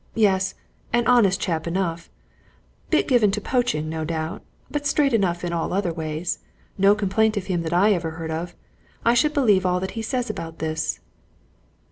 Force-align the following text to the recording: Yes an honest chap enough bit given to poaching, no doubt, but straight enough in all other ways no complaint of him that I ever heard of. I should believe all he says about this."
Yes 0.15 0.55
an 0.91 1.05
honest 1.05 1.39
chap 1.39 1.67
enough 1.67 2.09
bit 2.89 3.07
given 3.07 3.29
to 3.33 3.39
poaching, 3.39 3.87
no 3.87 4.03
doubt, 4.03 4.41
but 4.71 4.87
straight 4.87 5.13
enough 5.13 5.43
in 5.43 5.53
all 5.53 5.71
other 5.71 5.93
ways 5.93 6.39
no 6.75 6.95
complaint 6.95 7.37
of 7.37 7.45
him 7.45 7.61
that 7.61 7.71
I 7.73 7.93
ever 7.93 8.09
heard 8.17 8.31
of. 8.31 8.55
I 9.05 9.13
should 9.13 9.35
believe 9.35 9.63
all 9.63 9.79
he 9.79 10.01
says 10.01 10.27
about 10.27 10.57
this." 10.57 10.99